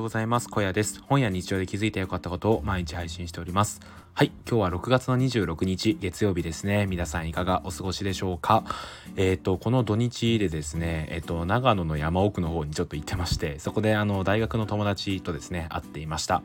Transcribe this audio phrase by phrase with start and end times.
[0.00, 0.48] ようございます。
[0.48, 1.02] 小屋です。
[1.02, 3.80] 本や日常で気づいてよかったことを毎日配信しております。
[4.14, 6.86] はい、今日は6月の26日月曜日ですね。
[6.86, 8.64] 皆さんいかがお過ごしでしょうか？
[9.16, 16.42] えっ、ー、とこの土日でですね、えっ、ー、と長野の山奥の方にちょっと行ってまして、そこであの大学の友達とですね会っていました。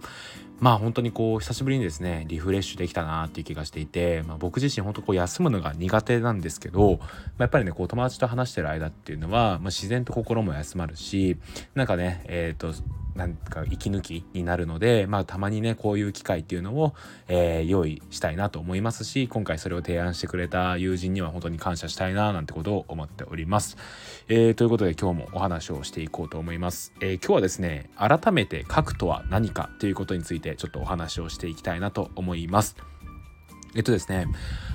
[0.60, 7.10] まあ本当にこう久しぶりにですねリフレッシュできたなっていう気がしていて、まあ、僕自身本当こう休むのが苦手なんですけど、まあ、
[7.40, 11.38] やっぱりねこう友達と話してる間っていうのは、まあ、自然と心も休まるし
[11.74, 12.74] なんかねえっ、ー、と
[13.16, 16.94] なんか息抜きになるので、まあ、たまにねこういう機会っていうのを、
[17.28, 23.78] えー、用意したいなと思いますし今回それを提案してくれた友人には本当に感謝したいななんてことを思っております。
[24.28, 26.94] えー、ということで今日もお話をしていこうと思います。
[27.00, 32.95] えー、今日はですね改めて書くとは何かということについてちょっとお話をしていきたいなと思います。
[33.76, 34.28] えっとですね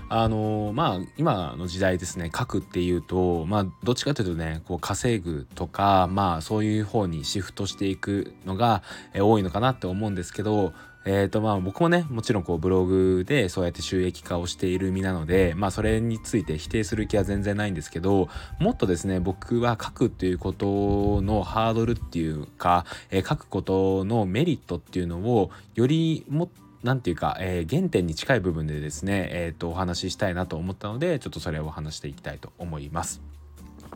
[0.08, 8.82] あのまあ今の時代ですね書くっていうとまあどっちかというとねこう稼ぐとかまあそういう方にシフトしていくのが、
[9.14, 10.72] え多いのかなって思うんですけど
[11.06, 33.20] えーとまあ、僕もねもちろんこうブログでそうやって収益化をしている身なので、まあ、それについて否定する気は全然ないんですけどもっとですね僕は書くっていうことのハードルっていうか、えー、書くことのメリットっていうのをよりもっと何て言うか、えー、原点に近い部分でですね、えーと、お話ししたいなと思ったのでちょっとそれを話していきたいと思います。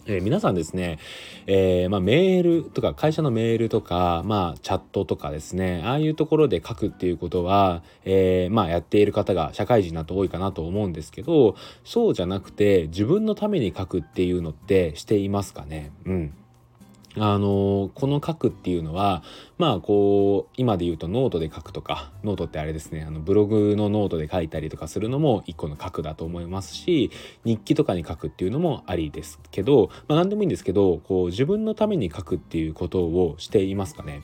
[0.06, 0.98] えー、皆さんですね、
[1.46, 11.54] えー、まあ、メールとか会社のメールとか、まあ、チャットとかですねああいうところで書くっていうことは、えー、まあ、やっている方が社会人だと多いかなと思うんですけど
[11.84, 15.92] そうじゃなくて自分のために書くっていうのってしていますかね？
[16.04, 16.34] うん
[17.16, 19.22] あのこの書くっていうのは
[19.56, 27.10] まあこう今で言うとノートで書くとかノートってあれですねあのブログのノートで書いたりとかするのも一個の書くだと思いますし
[27.44, 34.22] 日記とかに書くっていうのもありですけど、まあ、何でもいいんですけどこう自分のために書くっていうことをしていますかね。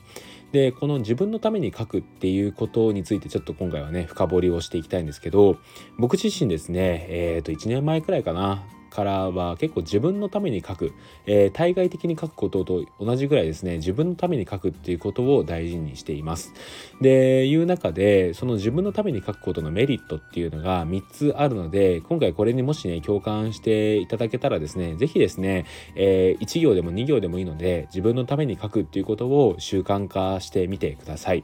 [0.51, 5.57] でこの自分のために書くっていうことについてちょっと今回はね深掘りをしていきたいんですけど
[5.97, 10.93] 僕自身ですねえっ、ー、と1年前くらいかなからは結構自分のために書く、
[11.25, 16.53] えー、対外的に書くことと同じぐらいですね自分のために書くっていうことを大事にしています。
[16.99, 25.65] でいう中でその自分のために書くことのメリットっていうのが3つあるので今回これにもしね共感していただけたらですね是非ですね、
[25.95, 31.43] えー、1行でも2行でもいいので自分のために書くっていうことを習慣化してみてください。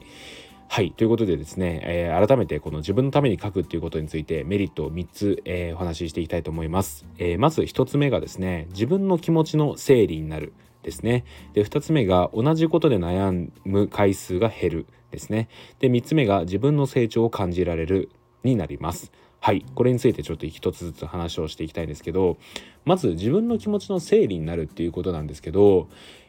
[0.70, 0.92] はい。
[0.92, 7.06] ということでですね、えー、改めてこの自分のために書くっていうことについてメリットを3つ、えー、お話ししていきたいと思います。
[7.16, 10.52] えー、まず1つ目がですね、自分の気持ちの整理になる
[10.82, 11.24] ですね。
[11.54, 15.48] で、2つ目が同じことで悩む回数が減るですね。
[15.80, 18.10] で、3つ目が自分の成長を感じられる
[18.44, 19.10] になります。
[19.40, 19.64] はい。
[19.74, 22.36] これについてちょっと一つずつ話をしていきたいんですけど、
[22.84, 25.88] まず自分の気持ちの整理になるっていうことなんですけど、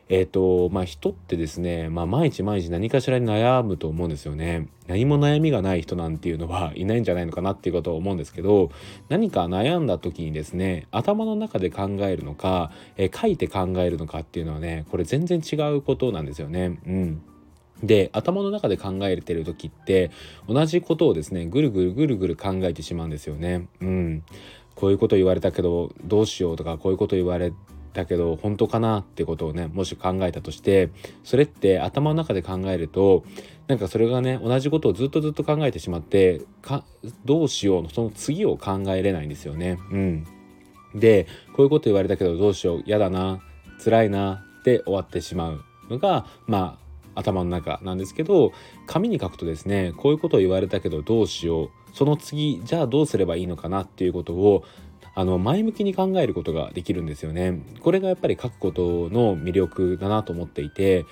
[0.10, 4.68] えっ、ー、と、まあ人ってですね、まあ毎日毎日何かしらに悩むと思うんですよね。
[4.88, 8.72] 何も悩みがない人なんていうのは いないんじゃないのかなっていうことを思うんですけど、
[9.08, 16.80] 何か悩んだ時にですね、頭の中で考えるのか、えー、書いて考えるのかっていうのはね、これ全然違うことなんですよね。
[16.88, 17.22] うん。
[17.84, 20.12] で頭の中で考えてる時って
[20.50, 23.68] 同じことをですねぐるぐるぐるぐる考えてしまうんですよね。
[23.80, 24.24] うん、
[24.76, 27.54] こういうこと言われたけどどうしようとかこういうこと言われ
[28.00, 30.90] だけど本当かなってことをねもし考えたとして
[31.24, 33.24] それって頭の中で考えると
[33.68, 36.84] なんかそれがね同じことをずっとずっと考えてしまってか
[37.26, 39.78] どうしようのその次を考えれないんですよね。
[39.92, 40.28] うん、
[40.96, 43.42] でこういうこと言われたけどどうしよう嫌だな
[43.84, 46.80] 辛いなって終わってしまうのがま
[47.16, 48.54] あ頭の中なんですけど
[48.88, 54.64] 紙に書くとですねこういうことを言われたけどどうしようその次じゃあどうすればいいのかなっていうことを
[55.20, 57.62] あの前向きに考えることができるんですよね。
[57.82, 61.06] これがやっぱり書くことの魅力だなと思っていて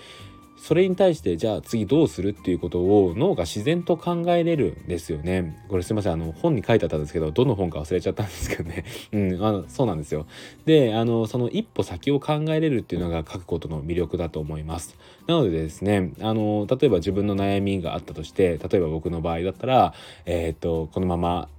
[0.56, 5.62] それに対してじゃあ次どうするっていうことを脳が自然と考えれるんですよね。
[5.68, 8.86] これすいませんあの本に書いてあったんですけどどの本か忘れちゃったんですけどね。
[9.12, 10.26] うんあのそうなんですよ。
[10.66, 14.98] であのその一歩先を考えれるっていうのが書くことの魅力だと思います。
[15.28, 19.94] なのでですねあの例えば自分の悩みがあったとして例えば僕の場合だったら
[20.26, 21.50] えっ、とこのまま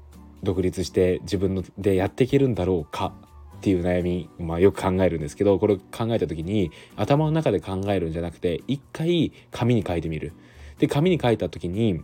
[0.43, 3.13] 独立して自分でやっていけるんだろうか
[3.57, 10.33] っていう悩み、まあ、よく考えるんですけどこれを考えた時に頭の中で考えるんじゃなくて一回紙に書いてみる。
[10.79, 12.03] で紙に書いた時に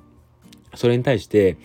[0.75, 1.57] それに対して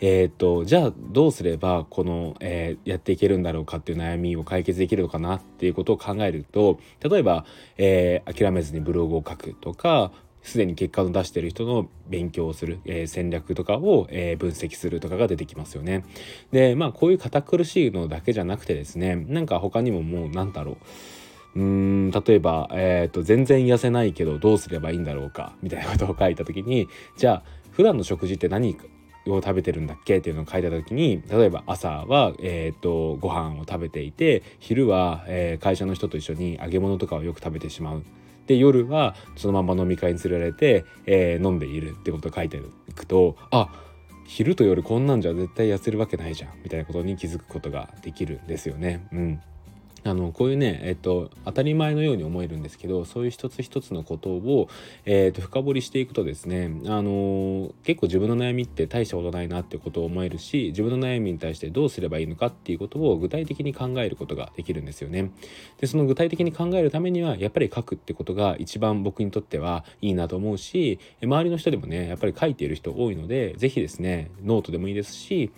[0.00, 7.44] えー、とじゃあどうすればこの、えー、やっていけるんだろうかっていう悩みを解決できるのかなっていうことを考えると例えば、
[7.78, 10.12] えー、諦めずにブログを書くとか
[10.48, 16.04] すでに結果を出してる人の勉強をする、えー、戦略とかを、えー、分析するとかが出てきますよね。
[16.50, 20.78] でまあこういう堅苦しいのだけじゃなくてですねなんか他にももう何だろ
[21.54, 27.42] ううーん例えば、えーと、全然痩せないけどどうすればいいんだろうかみたいなことを書いた時にじゃあ
[27.72, 28.76] 普段の食事って何
[29.26, 38.02] を食べてるんだっけっていうのを書いた時に例えば朝は、えーと、ご飯を食べていて昼は、えー、会社の人と一緒に揚げ物とかをよく食べてしまう。
[38.48, 42.56] で夜はそのまま飲み会に連れられて、えー、飲んでいるってことを書いて
[42.88, 43.68] いくとあ
[44.26, 49.06] 昼と夜こんなんじゃ絶対痩せるわけないじゃんみたいなことに気づくことができるんですよね。
[49.12, 49.40] うん
[50.04, 54.68] あのこういうね、えっと、当たり前のように思えるんですけどそういう一つ一つのことを、
[55.04, 65.30] えっと、深掘りしていくとですね、あの結構自分の悩みって大したことないなってことを思えるし自分の悩みに対してどうすればいいのかっていうことを具体的に考えることができるんですよね。
[65.80, 75.50] でその具体的に考えるためにはやっぱり書くってことが一番僕にとってはいいなと思うし周りの人でもねやっぱり書いている人多いので是非ですねノートでもいいですし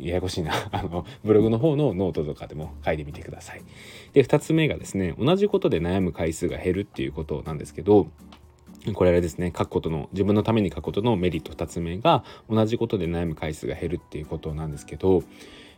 [0.00, 3.62] ややこしいな あのブログの方のノートとかでも書いてみてください。
[4.12, 8.08] で2つ目がですね同じことで悩む回数が減るっていうことなんですけど
[8.94, 15.22] これはですね書くことの自分のために書くことのメリット2つ目が同じことで悩む回数が減るっていうことなんですけど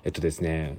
[0.04, 0.76] えっとですね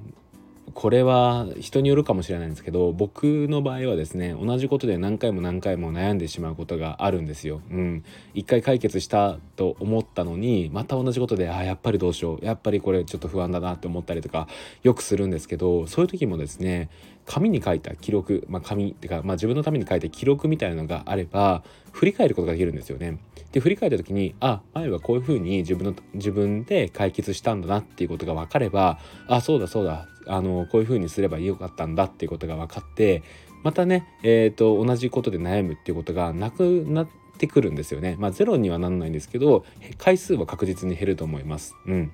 [0.73, 7.61] これは人によるかもしれないんですけど僕の場合はですね同じことで何回も何回も悩んでしまうことがあるんですよ。
[7.71, 14.47] うん、一回解決したと思ったのにまた同じことであやっぱりどうしようやっぱりこれちょっと不安だなって思ったりとか
[14.83, 16.89] よくするんですけどそういう時もですね
[17.29, 23.19] 紙に書いた記録、まあ、紙っていうか、まあ、自分のために書いた記録みたいなのがあれば振り返ることができるんですよね。
[23.51, 33.23] で振り返った時にあ前はこういうふうに自分の自分で解決したんだなっていうことが分かればあそうだそうだあのこういうふうにすればよかったんだっていうことが分かって
[33.63, 38.15] またね、えーと、同じことで悩むっていうことがなくなってくるんですよね。
[38.17, 39.65] まあゼロにはなんないんですけど
[39.97, 41.75] 回数は確実に減ると思います。
[41.85, 42.11] うん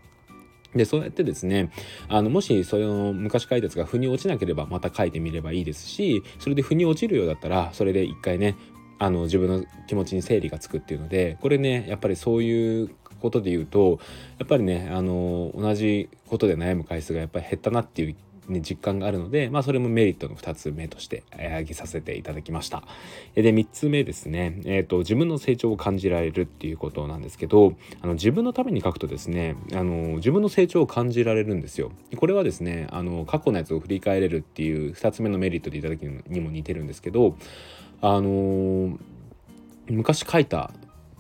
[0.75, 1.72] でそうやってですね
[2.07, 8.56] あのもしその昔書いたやつが腑に落ちなければまた書いてみればいいですしそれで腑に落ちるようだったらそれで一回ね
[9.00, 14.00] あの自分の気持ちに整理がつくっていうのでこれねやっぱりそういうことで言うと
[14.38, 18.16] やっぱりねあの同じことで悩む回数がやっぱり減ったなっていう
[18.48, 22.84] ね、実感があるので、まあ、それもメリットの2つ目として挙げさせていただきました。
[23.34, 31.92] で3つ目ですね、えーと、自分の成長を感じられるっていうことなんですけどあの自分のために書くとですねあの自分の成長を感じられるんですよ。
[32.16, 37.36] これはですねあの過去のやつを振り返れるっていう2つ目のメリットでいただきにも似てるんですけど
[38.02, 38.98] あの
[39.88, 40.72] 昔書いた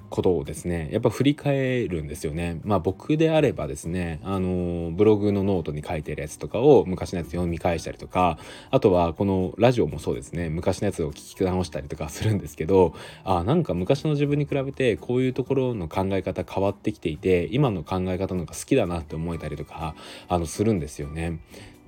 [0.09, 2.59] ことをですねやっぱ振り返るんですよね。
[2.63, 8.37] まあ僕であればですねあのブログのノートに書いてるやつとかを昔のやつ読み返したりとか
[8.71, 12.93] あとはこのラジオもそうですね昔のやつを聞き直したりとか するんですけど
[13.23, 19.95] あなんか昔の自分に比べてこういうところの考え方変わってきていて今の考え方の方が好きだなって思えたりとか
[20.27, 21.39] あのするんですよね。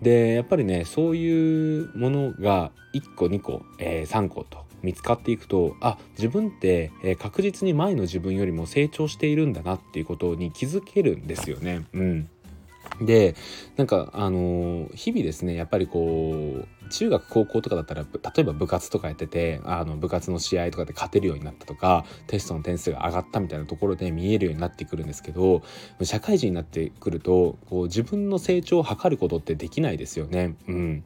[0.02, 11.86] でやっぱりねそういうものが1個2個、えー、3個と見つかっていくとあ自分って、確実に前の自分よりも成長しているんだなっていうことに気づけるんですよね。
[11.94, 12.30] うん
[13.02, 13.36] で
[13.76, 18.08] なんかあの日々ですねやっぱりこう中学高校とかだったら例
[18.38, 25.62] えば部活とかやっててあの部活の試合とかで勝てるようになったとかテストの点数が上がったみたいなところで見えるようになってくるんですけど
[26.02, 30.56] 社会人になってくるとこう自分の成長を図ることってできないですよね。
[30.68, 31.04] うん、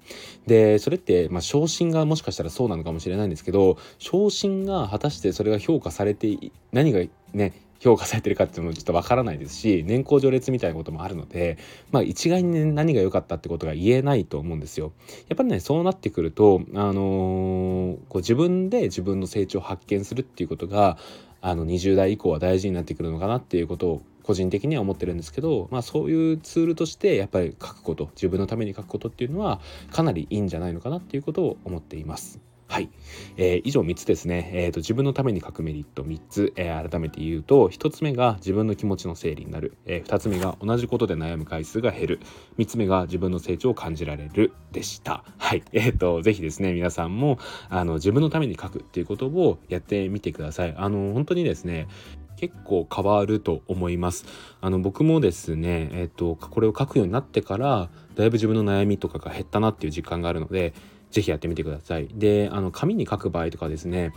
[0.48, 6.38] でそれって、まあ、昇進がもしかしたらそうなのかもしれないんですけど昇進が果たしてそれが評価されて
[6.72, 7.02] 何が
[7.34, 11.58] ね評価されてるかっていうのもちょっとわからないですし年功序列みたいなこともあるので
[11.92, 14.94] まあ一概に、ね、何が良かったってことが言えないと思うんですよ。
[15.28, 20.98] やっぱりねそうなってくると、あのー、こう自分で自分の成長を発見するっていうことが
[21.42, 29.60] あの20代以降は大事になってくるのかなっていうことを個人的には思ってるんですけど、まあ、そういうツールとしてやっぱり書くこと自分のために書くことっていうのは
[29.92, 32.51] かなりいいんじゃないのかなっていうことを思っています。
[32.72, 32.90] はい、
[33.36, 42.20] えー、以上3つですね、えーと、自分のために書くメリット3つ、えー、改めて言うと1つ目が自分の気持ちの整理になる、え、2つ目が同じことで悩む回数が減る。
[42.58, 44.54] 3つ目が自分の成長を感じられる。
[44.72, 45.26] でした。
[45.38, 45.64] はい。
[45.74, 50.74] えっ、とぜひですね皆さんもあの自分のために書くっていうことをやってみてください。
[50.78, 51.90] あの本当にですね
[52.38, 54.26] 結構変わると思います。
[54.62, 60.74] あの僕もですね、えっ、ー、とこれを書くようになってからだいぶ自分の悩みとかが減ったなっていう実感があるので
[61.12, 62.08] ぜひやってみてください。
[62.14, 64.14] で、あの紙に書く場合とかですね、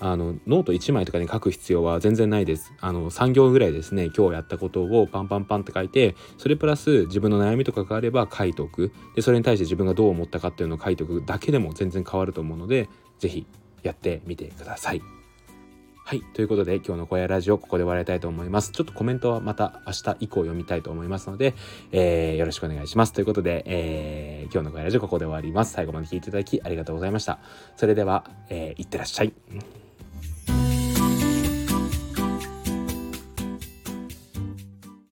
[0.00, 2.72] あのノート1枚とかに書く必要は全然ないです。
[2.80, 12.88] あの3行ぐらいですね今日やったことをパンパンパンって書いてそれプラス自分の悩みとかがあれば書いておくでそれに対して自分がどう思ったかっていうのを書いておくだけでも全然変わると思うので
[13.18, 13.46] 是非
[13.82, 15.17] やってみてください。
[16.08, 18.72] はいということで今日の小屋ラジオここで終わりたいと思います。
[18.72, 21.52] ちょっとコメントはまた明日以降読みたいと思いますので、
[21.92, 23.12] えー、よろしくお願いします。
[23.12, 25.74] ということで、えー、今日の小屋ラジオここで終わります。
[25.74, 27.40] 最後まで聞いていただきありがとうございました。
[27.76, 29.34] それでは、えー、いってらっしゃい。